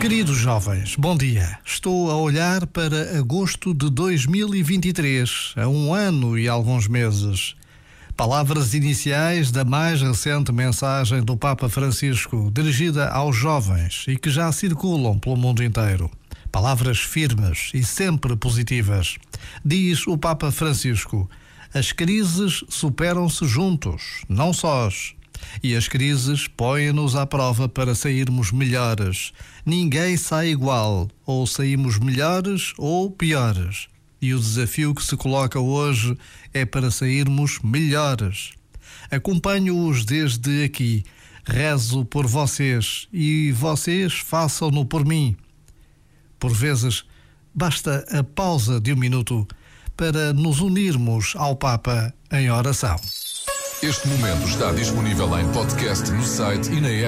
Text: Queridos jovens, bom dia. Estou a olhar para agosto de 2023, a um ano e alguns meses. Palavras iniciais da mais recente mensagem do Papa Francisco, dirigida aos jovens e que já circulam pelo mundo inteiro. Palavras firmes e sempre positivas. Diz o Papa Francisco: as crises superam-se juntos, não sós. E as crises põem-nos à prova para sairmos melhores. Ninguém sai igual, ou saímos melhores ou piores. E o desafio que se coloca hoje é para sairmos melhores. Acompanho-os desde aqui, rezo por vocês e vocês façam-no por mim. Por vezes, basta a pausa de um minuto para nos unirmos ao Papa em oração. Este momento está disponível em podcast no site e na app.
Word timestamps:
Queridos 0.00 0.38
jovens, 0.38 0.96
bom 0.96 1.16
dia. 1.16 1.58
Estou 1.64 2.10
a 2.10 2.16
olhar 2.16 2.66
para 2.66 3.18
agosto 3.18 3.74
de 3.74 3.90
2023, 3.90 5.54
a 5.56 5.68
um 5.68 5.92
ano 5.92 6.38
e 6.38 6.48
alguns 6.48 6.88
meses. 6.88 7.54
Palavras 8.16 8.74
iniciais 8.74 9.50
da 9.50 9.64
mais 9.64 10.02
recente 10.02 10.50
mensagem 10.50 11.22
do 11.22 11.36
Papa 11.36 11.68
Francisco, 11.68 12.50
dirigida 12.52 13.08
aos 13.10 13.36
jovens 13.36 14.06
e 14.08 14.16
que 14.16 14.30
já 14.30 14.50
circulam 14.50 15.18
pelo 15.18 15.36
mundo 15.36 15.62
inteiro. 15.62 16.10
Palavras 16.50 16.98
firmes 16.98 17.70
e 17.74 17.84
sempre 17.84 18.34
positivas. 18.34 19.18
Diz 19.64 20.06
o 20.06 20.16
Papa 20.16 20.50
Francisco: 20.50 21.28
as 21.72 21.92
crises 21.92 22.64
superam-se 22.68 23.46
juntos, 23.46 24.22
não 24.28 24.52
sós. 24.52 25.14
E 25.62 25.76
as 25.76 25.86
crises 25.86 26.48
põem-nos 26.48 27.14
à 27.14 27.26
prova 27.26 27.68
para 27.68 27.94
sairmos 27.94 28.50
melhores. 28.50 29.32
Ninguém 29.64 30.16
sai 30.16 30.48
igual, 30.48 31.08
ou 31.24 31.46
saímos 31.46 31.98
melhores 31.98 32.72
ou 32.76 33.10
piores. 33.10 33.88
E 34.20 34.34
o 34.34 34.38
desafio 34.38 34.94
que 34.94 35.04
se 35.04 35.16
coloca 35.16 35.60
hoje 35.60 36.16
é 36.52 36.64
para 36.64 36.90
sairmos 36.90 37.60
melhores. 37.60 38.52
Acompanho-os 39.10 40.04
desde 40.04 40.64
aqui, 40.64 41.04
rezo 41.44 42.04
por 42.04 42.26
vocês 42.26 43.06
e 43.12 43.52
vocês 43.52 44.14
façam-no 44.14 44.84
por 44.84 45.04
mim. 45.04 45.36
Por 46.38 46.52
vezes, 46.52 47.04
basta 47.54 48.04
a 48.10 48.24
pausa 48.24 48.80
de 48.80 48.92
um 48.92 48.96
minuto 48.96 49.46
para 49.98 50.32
nos 50.32 50.60
unirmos 50.60 51.34
ao 51.36 51.56
Papa 51.56 52.14
em 52.30 52.48
oração. 52.48 52.94
Este 53.82 54.06
momento 54.06 54.46
está 54.48 54.70
disponível 54.70 55.36
em 55.36 55.52
podcast 55.52 56.08
no 56.12 56.22
site 56.22 56.70
e 56.70 56.80
na 56.80 56.88
app. 56.88 57.06